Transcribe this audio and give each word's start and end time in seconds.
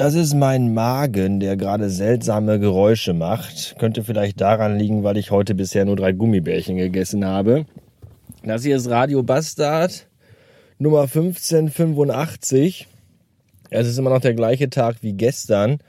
Das 0.00 0.14
ist 0.14 0.32
mein 0.32 0.72
Magen, 0.72 1.40
der 1.40 1.58
gerade 1.58 1.90
seltsame 1.90 2.58
Geräusche 2.58 3.12
macht. 3.12 3.76
Könnte 3.78 4.02
vielleicht 4.02 4.40
daran 4.40 4.78
liegen, 4.78 5.04
weil 5.04 5.18
ich 5.18 5.30
heute 5.30 5.54
bisher 5.54 5.84
nur 5.84 5.94
drei 5.94 6.12
Gummibärchen 6.12 6.78
gegessen 6.78 7.22
habe. 7.22 7.66
Das 8.42 8.64
hier 8.64 8.76
ist 8.76 8.88
Radio 8.88 9.22
Bastard 9.22 10.08
Nummer 10.78 11.02
1585. 11.02 12.88
Es 13.68 13.86
ist 13.86 13.98
immer 13.98 14.08
noch 14.08 14.22
der 14.22 14.32
gleiche 14.32 14.70
Tag 14.70 15.02
wie 15.02 15.12
gestern. 15.12 15.80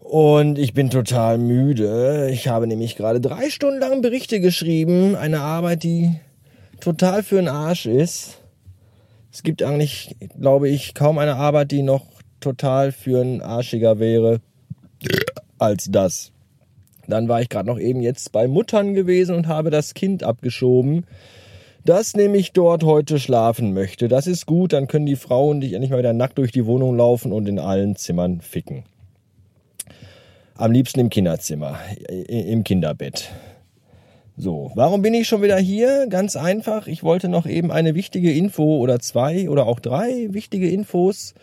Und 0.00 0.58
ich 0.58 0.74
bin 0.74 0.90
total 0.90 1.38
müde. 1.38 2.30
Ich 2.32 2.48
habe 2.48 2.66
nämlich 2.66 2.96
gerade 2.96 3.20
drei 3.20 3.48
Stunden 3.48 3.78
lang 3.78 4.02
Berichte 4.02 4.40
geschrieben. 4.40 5.14
Eine 5.14 5.38
Arbeit, 5.38 5.84
die 5.84 6.18
total 6.80 7.22
für 7.22 7.36
den 7.36 7.46
Arsch 7.46 7.86
ist. 7.86 8.38
Es 9.32 9.44
gibt 9.44 9.62
eigentlich, 9.62 10.16
glaube 10.36 10.68
ich, 10.68 10.94
kaum 10.94 11.18
eine 11.18 11.36
Arbeit, 11.36 11.70
die 11.70 11.82
noch 11.82 12.13
total 12.44 12.92
für 12.92 13.20
ein 13.20 13.40
Arschiger 13.40 13.98
wäre 13.98 14.40
als 15.58 15.90
das. 15.90 16.30
Dann 17.08 17.28
war 17.28 17.40
ich 17.40 17.48
gerade 17.48 17.68
noch 17.68 17.78
eben 17.78 18.00
jetzt 18.00 18.32
bei 18.32 18.48
Muttern 18.48 18.94
gewesen 18.94 19.34
und 19.34 19.48
habe 19.48 19.70
das 19.70 19.94
Kind 19.94 20.22
abgeschoben, 20.22 21.06
das 21.84 22.14
nämlich 22.14 22.52
dort 22.52 22.84
heute 22.84 23.18
schlafen 23.18 23.74
möchte. 23.74 24.08
Das 24.08 24.26
ist 24.26 24.46
gut, 24.46 24.72
dann 24.72 24.86
können 24.86 25.06
die 25.06 25.16
Frauen 25.16 25.60
dich 25.60 25.74
endlich 25.74 25.90
mal 25.90 25.98
wieder 25.98 26.14
nackt 26.14 26.38
durch 26.38 26.52
die 26.52 26.64
Wohnung 26.64 26.96
laufen 26.96 27.32
und 27.32 27.48
in 27.48 27.58
allen 27.58 27.96
Zimmern 27.96 28.40
ficken. 28.40 28.84
Am 30.56 30.70
liebsten 30.70 31.00
im 31.00 31.10
Kinderzimmer, 31.10 31.78
im 32.08 32.62
Kinderbett. 32.64 33.30
So, 34.36 34.72
warum 34.74 35.02
bin 35.02 35.14
ich 35.14 35.28
schon 35.28 35.42
wieder 35.42 35.58
hier? 35.58 36.06
Ganz 36.08 36.36
einfach, 36.36 36.86
ich 36.86 37.02
wollte 37.04 37.28
noch 37.28 37.46
eben 37.46 37.70
eine 37.70 37.94
wichtige 37.94 38.32
Info 38.32 38.78
oder 38.78 38.98
zwei 38.98 39.48
oder 39.48 39.66
auch 39.66 39.78
drei 39.78 40.28
wichtige 40.30 40.70
Infos 40.70 41.34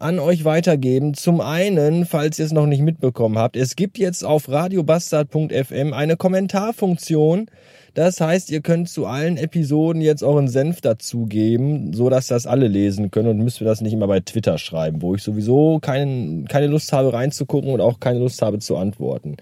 an 0.00 0.18
euch 0.18 0.44
weitergeben. 0.44 1.14
Zum 1.14 1.40
einen, 1.40 2.06
falls 2.06 2.38
ihr 2.38 2.44
es 2.44 2.52
noch 2.52 2.66
nicht 2.66 2.82
mitbekommen 2.82 3.38
habt, 3.38 3.56
es 3.56 3.76
gibt 3.76 3.98
jetzt 3.98 4.24
auf 4.24 4.48
radiobastard.fm 4.48 5.92
eine 5.92 6.16
Kommentarfunktion. 6.16 7.50
Das 7.98 8.20
heißt, 8.20 8.52
ihr 8.52 8.60
könnt 8.60 8.88
zu 8.88 9.06
allen 9.06 9.36
Episoden 9.36 10.00
jetzt 10.00 10.22
euren 10.22 10.46
Senf 10.46 10.80
dazugeben, 10.80 11.92
so 11.92 12.08
dass 12.08 12.28
das 12.28 12.46
alle 12.46 12.68
lesen 12.68 13.10
können 13.10 13.26
und 13.26 13.38
müsst 13.38 13.60
ihr 13.60 13.64
das 13.64 13.80
nicht 13.80 13.92
immer 13.92 14.06
bei 14.06 14.20
Twitter 14.20 14.56
schreiben, 14.56 15.02
wo 15.02 15.16
ich 15.16 15.22
sowieso 15.24 15.80
kein, 15.80 16.46
keine 16.48 16.68
Lust 16.68 16.92
habe 16.92 17.12
reinzugucken 17.12 17.72
und 17.72 17.80
auch 17.80 17.98
keine 17.98 18.20
Lust 18.20 18.40
habe 18.40 18.60
zu 18.60 18.76
antworten. 18.76 19.36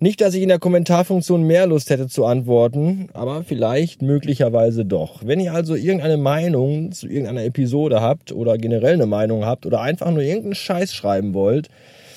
Nicht, 0.00 0.20
dass 0.20 0.34
ich 0.34 0.42
in 0.42 0.50
der 0.50 0.58
Kommentarfunktion 0.58 1.44
mehr 1.44 1.66
Lust 1.66 1.88
hätte 1.88 2.06
zu 2.06 2.26
antworten, 2.26 3.08
aber 3.14 3.42
vielleicht 3.42 4.02
möglicherweise 4.02 4.84
doch. 4.84 5.22
Wenn 5.24 5.40
ihr 5.40 5.54
also 5.54 5.74
irgendeine 5.74 6.18
Meinung 6.18 6.92
zu 6.92 7.08
irgendeiner 7.08 7.44
Episode 7.44 8.02
habt 8.02 8.32
oder 8.32 8.58
generell 8.58 8.92
eine 8.92 9.06
Meinung 9.06 9.46
habt 9.46 9.64
oder 9.64 9.80
einfach 9.80 10.10
nur 10.10 10.20
irgendeinen 10.20 10.56
Scheiß 10.56 10.92
schreiben 10.92 11.32
wollt, 11.32 11.70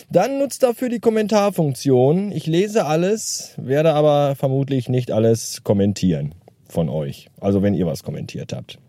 dann 0.10 0.40
nutzt 0.40 0.64
dafür 0.64 0.90
die 0.90 1.00
Kommentarfunktion. 1.00 2.32
Ich 2.32 2.48
lese 2.48 2.86
alles, 2.86 3.54
werde 3.58 3.94
aber 3.94 4.36
vermutlich 4.36 4.88
nicht 4.88 5.12
alles 5.12 5.64
kommentieren 5.64 6.34
von 6.70 6.90
euch. 6.90 7.30
Also 7.42 7.62
wenn 7.62 7.74
ihr 7.74 7.86
was 7.86 8.04
kommentiert 8.04 8.54
habt. 8.54 8.80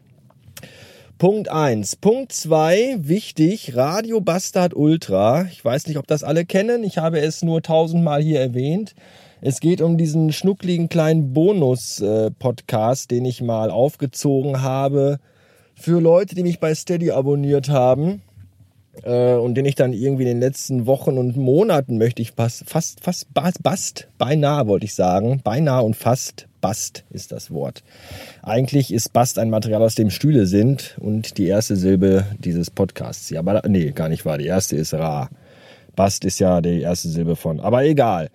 Punkt 1.19 1.49
eins. 1.49 1.97
Punkt 1.97 2.33
zwei 2.33 2.97
wichtig, 3.01 3.75
Radio 3.75 4.21
Bastard 4.21 4.75
Ultra. 4.75 5.49
Ich 5.51 5.65
weiß 5.65 5.89
nicht, 5.89 5.99
ob 5.99 6.07
das 6.07 6.23
alle 6.23 6.45
kennen. 6.45 6.85
Ich 6.85 6.99
habe 6.99 7.19
es 7.19 7.43
nur 7.43 7.63
tausendmal 7.63 8.23
hier 8.23 8.41
erwähnt. 8.41 8.95
Es 9.41 9.59
geht 9.59 9.81
um 9.81 9.99
diesen 9.99 10.33
schnuckligen 10.33 10.89
kleinen 10.89 11.33
Bonus-Podcast, 11.33 13.11
den 13.11 13.25
ich 13.25 13.43
mal 13.43 13.71
aufgezogen 13.71 14.63
habe 14.63 15.19
für 15.75 16.01
Leute, 16.01 16.37
die 16.37 16.43
mich 16.45 16.61
bei 16.61 16.75
Steady 16.75 17.11
abonniert 17.11 17.69
haben 17.69 18.23
äh, 19.03 19.35
und 19.35 19.55
den 19.55 19.65
ich 19.65 19.75
dann 19.75 19.93
irgendwie 19.93 20.25
in 20.25 20.29
den 20.29 20.41
letzten 20.41 20.87
Wochen 20.87 21.19
und 21.19 21.37
Monaten 21.37 21.99
möchte 21.99 22.23
ich 22.23 22.33
fast, 22.33 22.69
fast, 22.69 23.03
fast, 23.03 23.29
bast, 23.33 24.09
beinahe 24.19 24.67
wollte 24.67 24.87
ich 24.87 24.95
sagen, 24.95 25.41
beinahe 25.43 25.83
und 25.83 25.97
fast 25.97 26.49
Bast 26.61 27.05
ist 27.11 27.33
das 27.33 27.51
Wort. 27.51 27.85
Eigentlich 28.43 28.93
ist 28.93 29.13
Bast 29.13 29.39
ein 29.39 29.51
Material, 29.51 29.83
aus 29.83 29.95
dem 29.95 30.11
Stühle 30.11 30.47
sind 30.47 30.97
und 31.01 31.39
die 31.39 31.47
erste 31.47 31.77
Silbe 31.77 32.25
dieses 32.39 32.71
Podcasts. 32.71 33.31
Ja, 33.31 33.41
aber 33.41 33.63
nee, 33.69 33.93
gar 33.93 34.09
nicht 34.09 34.25
wahr. 34.25 34.39
Die 34.39 34.47
erste 34.47 34.77
ist 34.77 34.95
Ra. 34.95 35.31
Bast 35.95 36.25
ist 36.25 36.39
ja 36.39 36.61
die 36.61 36.81
erste 36.81 37.09
Silbe 37.09 37.37
von. 37.37 37.61
Aber 37.61 37.85
egal. 37.85 38.29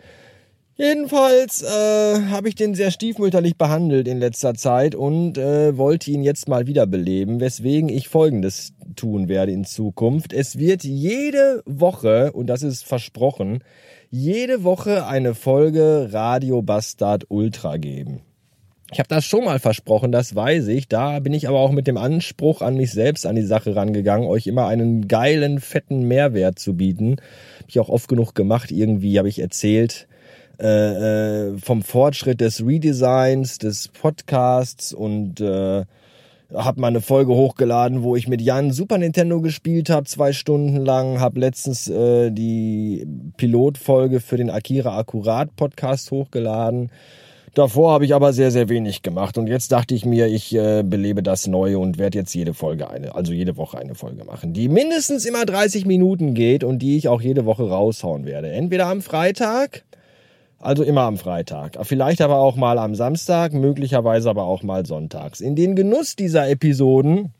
Jedenfalls 0.75 1.61
äh, 1.61 2.29
habe 2.29 2.50
ich 2.50 2.56
den 2.56 2.73
sehr 2.73 2.89
stiefmütterlich 2.89 3.57
behandelt 3.57 4.07
in 4.07 4.19
letzter 4.19 4.56
Zeit 4.56 4.95
und 4.95 5.38
äh, 5.38 5.78
wollte 5.78 6.09
ihn 6.09 6.23
jetzt 6.23 6.47
mal 6.47 6.66
wiederbeleben, 6.66 7.39
weswegen 7.39 7.89
ich 7.89 8.07
Folgendes 8.07 8.73
tun 8.95 9.28
werde 9.28 9.51
in 9.51 9.66
Zukunft. 9.66 10.33
Es 10.33 10.57
wird 10.57 10.83
jede 10.83 11.62
Woche, 11.67 12.31
und 12.31 12.47
das 12.47 12.63
ist 12.63 12.85
versprochen, 12.85 13.63
jede 14.09 14.63
Woche 14.63 15.06
eine 15.06 15.35
Folge 15.35 16.09
Radio 16.12 16.63
Bastard 16.63 17.25
Ultra 17.29 17.78
geben. 17.78 18.22
Ich 18.91 19.00
habe 19.00 19.09
das 19.09 19.25
schon 19.25 19.45
mal 19.45 19.59
versprochen, 19.59 20.12
das 20.12 20.35
weiß 20.35 20.67
ich. 20.67 20.88
Da 20.88 21.19
bin 21.19 21.33
ich 21.33 21.47
aber 21.47 21.59
auch 21.59 21.72
mit 21.72 21.85
dem 21.85 21.97
Anspruch 21.97 22.62
an 22.62 22.78
mich 22.78 22.91
selbst 22.91 23.28
an 23.28 23.35
die 23.35 23.41
Sache 23.41 23.75
rangegangen, 23.75 24.28
euch 24.28 24.47
immer 24.47 24.67
einen 24.67 25.07
geilen, 25.07 25.59
fetten 25.59 26.07
Mehrwert 26.07 26.57
zu 26.57 26.75
bieten. 26.75 27.17
Habe 27.57 27.69
ich 27.69 27.79
auch 27.79 27.89
oft 27.89 28.07
genug 28.07 28.33
gemacht. 28.33 28.72
Irgendwie 28.72 29.17
habe 29.17 29.29
ich 29.29 29.39
erzählt, 29.39 30.07
äh, 30.59 30.67
äh, 31.49 31.57
vom 31.57 31.81
Fortschritt 31.81 32.39
des 32.39 32.65
Redesigns, 32.65 33.57
des 33.57 33.87
Podcasts 33.87 34.93
und 34.93 35.41
äh, 35.41 35.83
habe 36.53 36.79
mal 36.79 36.87
eine 36.87 37.01
Folge 37.01 37.33
hochgeladen, 37.33 38.03
wo 38.03 38.15
ich 38.15 38.27
mit 38.27 38.41
Jan 38.41 38.71
Super 38.71 38.97
Nintendo 38.97 39.41
gespielt 39.41 39.89
habe, 39.89 40.05
zwei 40.05 40.33
Stunden 40.33 40.77
lang. 40.77 41.19
Habe 41.19 41.39
letztens 41.39 41.87
äh, 41.89 42.31
die 42.31 43.07
Pilotfolge 43.37 44.19
für 44.19 44.37
den 44.37 44.49
Akira 44.49 44.97
Akkurat 44.97 45.55
Podcast 45.55 46.11
hochgeladen. 46.11 46.91
Davor 47.55 47.91
habe 47.91 48.05
ich 48.05 48.15
aber 48.15 48.33
sehr, 48.33 48.49
sehr 48.49 48.67
wenig 48.67 49.03
gemacht. 49.03 49.37
Und 49.37 49.47
jetzt 49.47 49.71
dachte 49.71 49.93
ich 49.93 50.05
mir, 50.05 50.27
ich 50.27 50.55
äh, 50.55 50.83
belebe 50.83 51.21
das 51.21 51.45
neu 51.45 51.77
und 51.77 51.99
werde 51.99 52.17
jetzt 52.17 52.33
jede 52.33 52.53
Folge 52.53 52.89
eine, 52.89 53.13
also 53.13 53.31
jede 53.31 53.57
Woche 53.57 53.77
eine 53.77 53.93
Folge 53.93 54.23
machen, 54.23 54.53
die 54.53 54.69
mindestens 54.69 55.25
immer 55.25 55.45
30 55.45 55.85
Minuten 55.85 56.33
geht 56.33 56.63
und 56.63 56.79
die 56.79 56.97
ich 56.97 57.07
auch 57.07 57.21
jede 57.21 57.45
Woche 57.45 57.69
raushauen 57.69 58.25
werde. 58.25 58.51
Entweder 58.51 58.87
am 58.87 59.01
Freitag 59.01 59.83
also 60.63 60.84
immer 60.84 61.01
am 61.01 61.18
Freitag. 61.18 61.78
Vielleicht 61.84 62.22
aber 62.22 62.38
auch 62.38 62.56
mal 62.56 62.78
am 62.78 62.96
Samstag, 62.96 63.53
möglicherweise 63.53 64.29
aber 64.29 64.44
auch 64.44 64.63
mal 64.63 64.85
sonntags. 64.85 65.41
In 65.41 65.56
den 65.56 65.75
Genuss 65.75 66.16
dieser 66.16 66.50
Episoden, 66.50 67.34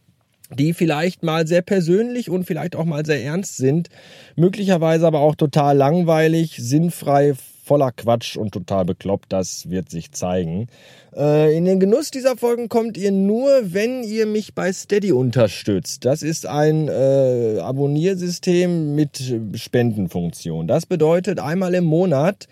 die 0.52 0.74
vielleicht 0.74 1.24
mal 1.24 1.48
sehr 1.48 1.62
persönlich 1.62 2.30
und 2.30 2.46
vielleicht 2.46 2.76
auch 2.76 2.86
mal 2.86 3.06
sehr 3.06 3.24
ernst 3.24 3.58
sind, 3.58 3.90
möglicherweise 4.36 5.08
aber 5.08 5.20
auch 5.20 5.36
total 5.36 5.78
langweilig, 5.78 6.58
sinnfrei, 6.58 7.34
voller 7.64 7.92
Quatsch 7.92 8.36
und 8.36 8.52
total 8.52 8.84
bekloppt, 8.86 9.32
das 9.32 9.70
wird 9.70 9.90
sich 9.90 10.12
zeigen. 10.12 10.68
Äh, 11.16 11.56
in 11.56 11.66
den 11.66 11.80
Genuss 11.80 12.12
dieser 12.12 12.36
Folgen 12.36 12.68
kommt 12.68 12.98
ihr 12.98 13.12
nur, 13.12 13.50
wenn 13.64 14.04
ihr 14.04 14.26
mich 14.26 14.54
bei 14.54 14.72
Steady 14.74 15.14
unterstützt. 15.14 16.04
Das 16.04 16.24
ist 16.24 16.46
ein 16.46 16.90
äh, 16.90 17.60
Abonniersystem 17.62 18.96
mit 18.96 19.22
Spendenfunktion. 19.56 20.68
Das 20.68 20.86
bedeutet, 20.86 21.40
einmal 21.40 21.74
im 21.74 21.86
Monat 21.86 22.48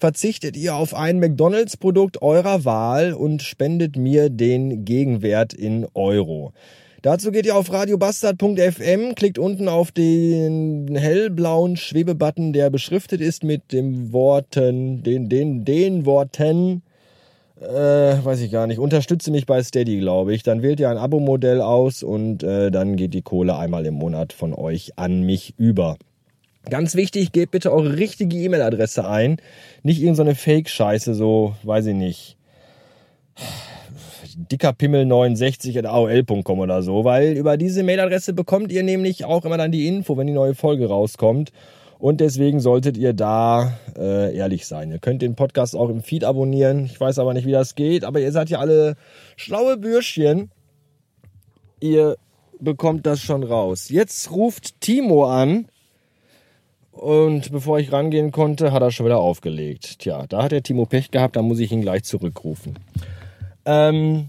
verzichtet 0.00 0.56
ihr 0.56 0.74
auf 0.74 0.94
ein 0.94 1.20
McDonalds-Produkt 1.20 2.20
eurer 2.20 2.64
Wahl 2.64 3.12
und 3.12 3.42
spendet 3.42 3.96
mir 3.96 4.30
den 4.30 4.84
Gegenwert 4.84 5.54
in 5.54 5.86
Euro. 5.94 6.52
Dazu 7.06 7.30
geht 7.30 7.46
ihr 7.46 7.54
auf 7.54 7.72
radiobastard.fm, 7.72 9.14
klickt 9.14 9.38
unten 9.38 9.68
auf 9.68 9.92
den 9.92 10.96
hellblauen 10.96 11.76
Schwebebutton, 11.76 12.52
der 12.52 12.68
beschriftet 12.68 13.20
ist 13.20 13.44
mit 13.44 13.70
den 13.70 14.12
Worten, 14.12 15.04
den, 15.04 15.28
den, 15.28 15.64
den 15.64 16.04
Worten, 16.04 16.82
äh, 17.60 17.64
weiß 17.64 18.40
ich 18.40 18.50
gar 18.50 18.66
nicht, 18.66 18.80
unterstütze 18.80 19.30
mich 19.30 19.46
bei 19.46 19.62
Steady, 19.62 20.00
glaube 20.00 20.34
ich. 20.34 20.42
Dann 20.42 20.62
wählt 20.62 20.80
ihr 20.80 20.90
ein 20.90 20.98
Abo-Modell 20.98 21.60
aus 21.60 22.02
und 22.02 22.42
äh, 22.42 22.72
dann 22.72 22.96
geht 22.96 23.14
die 23.14 23.22
Kohle 23.22 23.56
einmal 23.56 23.86
im 23.86 23.94
Monat 23.94 24.32
von 24.32 24.52
euch 24.52 24.98
an 24.98 25.22
mich 25.22 25.54
über. 25.58 25.98
Ganz 26.68 26.96
wichtig, 26.96 27.30
gebt 27.30 27.52
bitte 27.52 27.72
eure 27.72 27.98
richtige 27.98 28.36
E-Mail-Adresse 28.36 29.06
ein. 29.06 29.36
Nicht 29.84 30.02
irgendeine 30.02 30.34
so 30.34 30.40
Fake-Scheiße, 30.40 31.14
so, 31.14 31.54
weiß 31.62 31.86
ich 31.86 31.94
nicht. 31.94 32.36
Dickerpimmel69 34.50 35.78
at 35.78 35.86
aol.com 35.86 36.58
oder 36.60 36.82
so, 36.82 37.04
weil 37.04 37.36
über 37.36 37.56
diese 37.56 37.82
Mailadresse 37.82 38.32
bekommt 38.32 38.70
ihr 38.70 38.82
nämlich 38.82 39.24
auch 39.24 39.44
immer 39.44 39.56
dann 39.56 39.72
die 39.72 39.88
Info, 39.88 40.16
wenn 40.16 40.26
die 40.26 40.32
neue 40.32 40.54
Folge 40.54 40.86
rauskommt. 40.86 41.52
Und 41.98 42.20
deswegen 42.20 42.60
solltet 42.60 42.98
ihr 42.98 43.14
da 43.14 43.78
äh, 43.96 44.36
ehrlich 44.36 44.66
sein. 44.66 44.90
Ihr 44.90 44.98
könnt 44.98 45.22
den 45.22 45.34
Podcast 45.34 45.74
auch 45.74 45.88
im 45.88 46.02
Feed 46.02 46.24
abonnieren. 46.24 46.84
Ich 46.84 47.00
weiß 47.00 47.18
aber 47.18 47.32
nicht, 47.32 47.46
wie 47.46 47.52
das 47.52 47.74
geht, 47.74 48.04
aber 48.04 48.20
ihr 48.20 48.32
seid 48.32 48.50
ja 48.50 48.58
alle 48.58 48.96
schlaue 49.36 49.78
Bürschchen. 49.78 50.50
Ihr 51.80 52.16
bekommt 52.60 53.06
das 53.06 53.20
schon 53.20 53.42
raus. 53.42 53.88
Jetzt 53.88 54.30
ruft 54.30 54.80
Timo 54.82 55.24
an 55.24 55.68
und 56.90 57.52
bevor 57.52 57.78
ich 57.78 57.92
rangehen 57.92 58.30
konnte, 58.30 58.72
hat 58.72 58.82
er 58.82 58.90
schon 58.90 59.06
wieder 59.06 59.18
aufgelegt. 59.18 59.98
Tja, 59.98 60.26
da 60.26 60.42
hat 60.42 60.52
der 60.52 60.62
Timo 60.62 60.86
Pech 60.86 61.10
gehabt, 61.10 61.36
da 61.36 61.42
muss 61.42 61.60
ich 61.60 61.72
ihn 61.72 61.82
gleich 61.82 62.04
zurückrufen. 62.04 62.78
Ähm, 63.66 64.28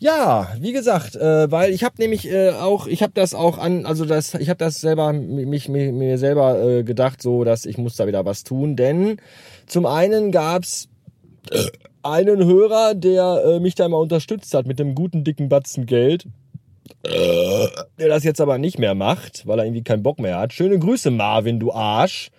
Ja, 0.00 0.48
wie 0.58 0.72
gesagt, 0.72 1.16
äh, 1.16 1.50
weil 1.50 1.70
ich 1.72 1.82
habe 1.84 1.94
nämlich 1.98 2.28
äh, 2.30 2.50
auch, 2.50 2.86
ich 2.86 3.02
habe 3.02 3.12
das 3.14 3.32
auch 3.34 3.56
an, 3.58 3.86
also 3.86 4.04
das, 4.04 4.34
ich 4.34 4.48
habe 4.50 4.58
das 4.58 4.80
selber 4.80 5.12
mich, 5.12 5.68
mir, 5.68 5.92
mir 5.92 6.18
selber 6.18 6.62
äh, 6.62 6.82
gedacht, 6.82 7.22
so, 7.22 7.44
dass 7.44 7.64
ich 7.64 7.78
muss 7.78 7.96
da 7.96 8.06
wieder 8.06 8.24
was 8.26 8.44
tun, 8.44 8.76
denn 8.76 9.18
zum 9.66 9.86
einen 9.86 10.30
gab's 10.32 10.88
einen 12.02 12.44
Hörer, 12.44 12.94
der 12.94 13.42
äh, 13.46 13.60
mich 13.60 13.76
da 13.76 13.86
immer 13.86 13.98
unterstützt 13.98 14.52
hat 14.52 14.66
mit 14.66 14.78
dem 14.78 14.94
guten 14.94 15.24
dicken 15.24 15.48
Batzen 15.48 15.86
Geld, 15.86 16.26
der 17.98 18.08
das 18.08 18.24
jetzt 18.24 18.40
aber 18.42 18.58
nicht 18.58 18.78
mehr 18.78 18.94
macht, 18.94 19.46
weil 19.46 19.58
er 19.58 19.64
irgendwie 19.64 19.84
keinen 19.84 20.02
Bock 20.02 20.18
mehr 20.18 20.38
hat. 20.38 20.52
Schöne 20.52 20.78
Grüße, 20.78 21.10
Marvin, 21.10 21.60
du 21.60 21.72
Arsch. 21.72 22.30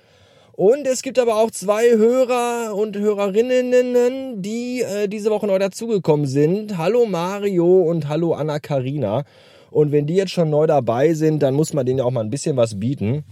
Und 0.55 0.87
es 0.87 1.01
gibt 1.01 1.19
aber 1.19 1.35
auch 1.35 1.51
zwei 1.51 1.97
Hörer 1.97 2.73
und 2.75 2.95
Hörerinnen, 2.95 4.41
die 4.41 4.83
äh, 4.83 5.09
diese 5.09 5.29
Woche 5.29 5.47
neu 5.47 5.59
dazugekommen 5.59 6.27
sind. 6.27 6.77
Hallo 6.77 7.05
Mario 7.05 7.81
und 7.81 8.07
hallo 8.07 8.31
Anna 8.31 8.59
Karina. 8.59 9.25
Und 9.69 9.91
wenn 9.91 10.07
die 10.07 10.15
jetzt 10.15 10.31
schon 10.31 10.49
neu 10.49 10.65
dabei 10.65 11.13
sind, 11.13 11.43
dann 11.43 11.55
muss 11.55 11.73
man 11.73 11.85
denen 11.85 11.99
ja 11.99 12.05
auch 12.05 12.11
mal 12.11 12.23
ein 12.23 12.29
bisschen 12.29 12.55
was 12.55 12.79
bieten. 12.79 13.25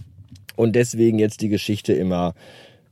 Und 0.54 0.76
deswegen 0.76 1.18
jetzt 1.18 1.40
die 1.40 1.48
Geschichte 1.48 1.94
immer 1.94 2.34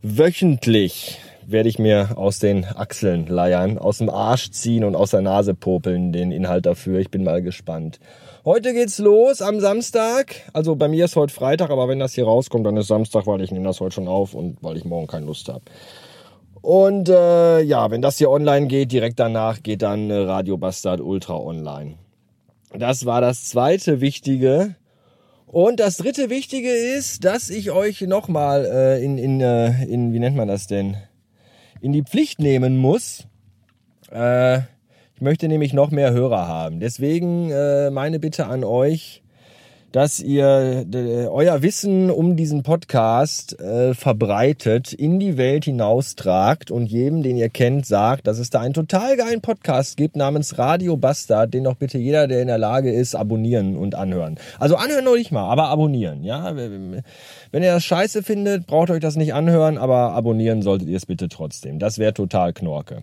wöchentlich 0.01 1.19
werde 1.47 1.69
ich 1.69 1.79
mir 1.79 2.17
aus 2.17 2.39
den 2.39 2.65
Achseln 2.65 3.27
leiern, 3.27 3.77
aus 3.77 3.99
dem 3.99 4.09
Arsch 4.09 4.51
ziehen 4.51 4.85
und 4.85 4.97
aus 4.97 5.11
der 5.11 5.21
Nase 5.21 5.53
popeln, 5.53 6.11
den 6.11 6.33
Inhalt 6.33 6.65
dafür. 6.65 7.01
Ich 7.01 7.11
bin 7.11 7.23
mal 7.23 7.43
gespannt. 7.43 8.01
Heute 8.45 8.73
geht's 8.73 8.99
los 8.99 9.41
am 9.41 9.61
Samstag. 9.61 10.35
Also 10.53 10.75
bei 10.75 10.89
mir 10.89 11.05
ist 11.05 11.15
heute 11.15 11.33
Freitag, 11.33 11.71
aber 11.71 11.87
wenn 11.87 12.01
das 12.01 12.15
hier 12.15 12.25
rauskommt, 12.25 12.67
dann 12.67 12.77
ist 12.77 12.89
Samstag, 12.89 13.29
weil 13.29 13.41
ich 13.41 13.53
nehme 13.53 13.67
das 13.67 13.79
heute 13.79 13.95
schon 13.95 14.09
auf 14.09 14.35
und 14.35 14.57
weil 14.63 14.77
ich 14.77 14.85
morgen 14.85 15.07
keine 15.07 15.27
Lust 15.27 15.49
habe. 15.49 15.63
Und 16.61 17.09
äh, 17.09 17.61
ja, 17.61 17.93
wenn 17.93 18.03
das 18.03 18.19
hier 18.19 18.31
online 18.31 18.67
geht, 18.67 18.91
direkt 18.91 19.21
danach 19.21 19.63
geht 19.63 19.83
dann 19.83 20.11
äh, 20.11 20.15
Radio 20.15 20.57
Bastard 20.57 21.01
Ultra 21.01 21.37
online. 21.37 21.95
Das 22.77 23.07
war 23.07 23.21
das 23.21 23.45
zweite 23.45 24.01
Wichtige. 24.01 24.75
Und 25.47 25.79
das 25.79 25.99
dritte 25.99 26.29
Wichtige 26.29 26.73
ist, 26.73 27.25
dass 27.25 27.49
ich 27.49 27.71
euch 27.71 28.01
nochmal 28.01 28.65
äh, 28.65 29.05
in, 29.05 29.19
in, 29.19 29.41
äh, 29.41 29.85
in, 29.85 30.13
wie 30.13 30.19
nennt 30.19 30.37
man 30.37 30.49
das 30.49 30.67
denn, 30.67 30.97
in 31.81 31.93
die 31.93 32.03
Pflicht 32.03 32.41
nehmen 32.41 32.77
muss. 32.77 33.25
Äh, 34.11 34.63
möchte 35.23 35.49
nämlich 35.49 35.73
noch 35.73 35.91
mehr 35.91 36.13
Hörer 36.13 36.47
haben. 36.47 36.81
Deswegen 36.81 37.51
äh, 37.51 37.91
meine 37.91 38.19
Bitte 38.19 38.47
an 38.47 38.65
euch, 38.65 39.23
dass 39.93 40.21
ihr 40.21 40.87
euer 41.31 41.61
Wissen 41.61 42.11
um 42.11 42.35
diesen 42.35 42.63
Podcast 42.63 43.61
äh, 43.61 43.93
verbreitet, 43.93 44.95
in 44.95 45.21
die 45.21 45.37
Welt 45.37 45.67
hinaustragt 45.67 46.71
und 46.71 46.87
jedem, 46.87 47.23
den 47.23 47.37
ihr 47.37 47.51
kennt, 47.51 47.85
sagt, 47.85 48.27
dass 48.27 48.39
es 48.39 48.49
da 48.49 48.61
einen 48.61 48.73
total 48.73 49.19
geilen 49.19 49.43
Podcast 49.43 49.99
gibt 49.99 50.17
namens 50.17 50.59
Radio 50.59 50.97
Bastard, 50.97 51.53
den 51.53 51.65
doch 51.65 51.75
bitte 51.75 51.99
jeder, 51.99 52.27
der 52.27 52.41
in 52.41 52.49
der 52.49 52.57
Lage 52.57 52.91
ist, 52.91 53.15
abonnieren 53.15 53.77
und 53.77 53.95
anhören. 53.95 54.39
Also 54.59 54.77
anhören 54.77 55.05
noch 55.05 55.17
nicht 55.17 55.31
mal, 55.31 55.51
aber 55.51 55.69
abonnieren, 55.69 56.25
ja. 56.25 56.57
Wenn 56.57 57.63
ihr 57.63 57.73
das 57.73 57.85
scheiße 57.85 58.23
findet, 58.23 58.67
braucht 58.67 58.91
euch 58.91 59.01
das 59.01 59.17
nicht 59.17 59.35
anhören, 59.35 59.77
aber 59.77 60.13
abonnieren 60.13 60.63
solltet 60.63 60.89
ihr 60.89 60.97
es 60.97 61.07
bitte 61.07 61.29
trotzdem. 61.29 61.79
Das 61.79 61.99
wäre 61.99 62.15
total 62.15 62.55
Knorke. 62.55 63.03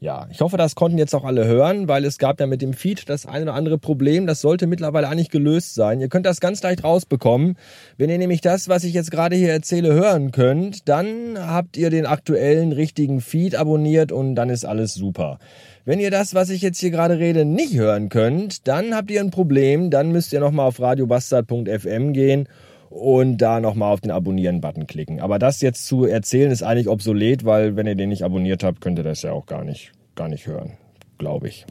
Ja, 0.00 0.26
ich 0.30 0.40
hoffe, 0.40 0.56
das 0.56 0.74
konnten 0.74 0.98
jetzt 0.98 1.14
auch 1.14 1.24
alle 1.24 1.46
hören, 1.46 1.88
weil 1.88 2.04
es 2.04 2.18
gab 2.18 2.38
ja 2.38 2.46
mit 2.46 2.60
dem 2.60 2.74
Feed 2.74 3.08
das 3.08 3.24
eine 3.26 3.44
oder 3.44 3.54
andere 3.54 3.78
Problem. 3.78 4.26
Das 4.26 4.40
sollte 4.40 4.66
mittlerweile 4.66 5.08
eigentlich 5.08 5.30
gelöst 5.30 5.74
sein. 5.74 6.00
Ihr 6.00 6.08
könnt 6.08 6.26
das 6.26 6.40
ganz 6.40 6.62
leicht 6.62 6.84
rausbekommen. 6.84 7.56
Wenn 7.96 8.10
ihr 8.10 8.18
nämlich 8.18 8.40
das, 8.40 8.68
was 8.68 8.84
ich 8.84 8.92
jetzt 8.92 9.10
gerade 9.10 9.36
hier 9.36 9.50
erzähle, 9.50 9.94
hören 9.94 10.30
könnt, 10.30 10.88
dann 10.88 11.38
habt 11.38 11.76
ihr 11.76 11.90
den 11.90 12.06
aktuellen 12.06 12.72
richtigen 12.72 13.20
Feed 13.20 13.54
abonniert 13.54 14.12
und 14.12 14.34
dann 14.34 14.50
ist 14.50 14.64
alles 14.64 14.94
super. 14.94 15.38
Wenn 15.86 16.00
ihr 16.00 16.10
das, 16.10 16.34
was 16.34 16.50
ich 16.50 16.60
jetzt 16.60 16.80
hier 16.80 16.90
gerade 16.90 17.18
rede, 17.18 17.44
nicht 17.44 17.74
hören 17.74 18.08
könnt, 18.08 18.68
dann 18.68 18.94
habt 18.94 19.10
ihr 19.10 19.20
ein 19.20 19.30
Problem. 19.30 19.90
Dann 19.90 20.12
müsst 20.12 20.32
ihr 20.32 20.40
nochmal 20.40 20.66
auf 20.66 20.80
radiobastard.fm 20.80 22.12
gehen 22.12 22.48
und 22.94 23.38
da 23.38 23.58
nochmal 23.60 23.92
auf 23.92 24.00
den 24.00 24.12
Abonnieren-Button 24.12 24.86
klicken. 24.86 25.20
Aber 25.20 25.40
das 25.40 25.60
jetzt 25.60 25.86
zu 25.86 26.04
erzählen 26.04 26.52
ist 26.52 26.62
eigentlich 26.62 26.88
obsolet, 26.88 27.44
weil 27.44 27.74
wenn 27.74 27.88
ihr 27.88 27.96
den 27.96 28.08
nicht 28.08 28.22
abonniert 28.22 28.62
habt, 28.62 28.80
könnt 28.80 28.98
ihr 28.98 29.04
das 29.04 29.22
ja 29.22 29.32
auch 29.32 29.46
gar 29.46 29.64
nicht, 29.64 29.90
gar 30.14 30.28
nicht 30.28 30.46
hören, 30.46 30.74
glaube 31.18 31.48
ich. 31.48 31.66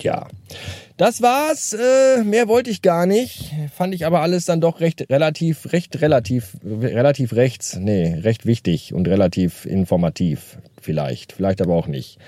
Ja, 0.00 0.26
das 0.96 1.22
war's. 1.22 1.74
Äh, 1.74 2.24
mehr 2.24 2.48
wollte 2.48 2.70
ich 2.70 2.82
gar 2.82 3.06
nicht. 3.06 3.52
Fand 3.72 3.94
ich 3.94 4.04
aber 4.04 4.20
alles 4.20 4.44
dann 4.44 4.60
doch 4.60 4.80
recht 4.80 5.08
relativ, 5.10 5.72
recht 5.72 6.00
relativ, 6.00 6.56
relativ 6.64 7.34
rechts. 7.34 7.76
Nee, 7.78 8.14
recht 8.22 8.44
wichtig 8.44 8.94
und 8.94 9.06
relativ 9.06 9.64
informativ. 9.64 10.58
Vielleicht, 10.80 11.32
vielleicht 11.32 11.60
aber 11.60 11.74
auch 11.74 11.86
nicht. 11.86 12.18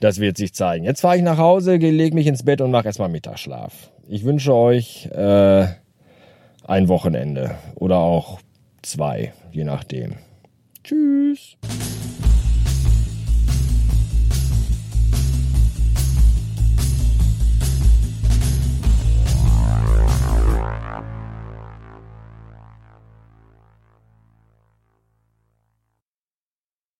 Das 0.00 0.18
wird 0.18 0.38
sich 0.38 0.54
zeigen. 0.54 0.84
Jetzt 0.84 1.02
fahre 1.02 1.16
ich 1.16 1.22
nach 1.22 1.38
Hause, 1.38 1.76
lege 1.76 2.14
mich 2.14 2.26
ins 2.26 2.42
Bett 2.42 2.62
und 2.62 2.70
mache 2.70 2.86
erstmal 2.86 3.10
Mittagsschlaf. 3.10 3.90
Ich 4.08 4.24
wünsche 4.24 4.54
euch 4.54 5.06
äh, 5.12 5.66
ein 6.64 6.88
Wochenende 6.88 7.56
oder 7.74 7.98
auch 7.98 8.40
zwei, 8.82 9.32
je 9.52 9.64
nachdem. 9.64 10.16
Tschüss. 10.82 11.56